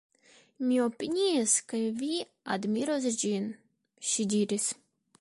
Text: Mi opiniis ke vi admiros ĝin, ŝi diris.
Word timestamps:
Mi 0.69 0.79
opiniis 0.85 1.53
ke 1.73 1.83
vi 2.01 2.11
admiros 2.57 3.09
ĝin, 3.25 3.49
ŝi 4.11 4.31
diris. 4.35 4.71